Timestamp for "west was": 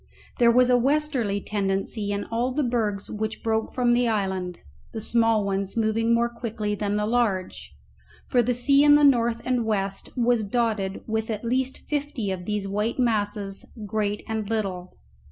9.63-10.43